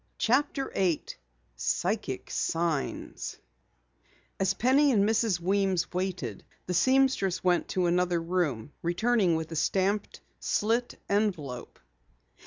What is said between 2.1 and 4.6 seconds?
SIGNS As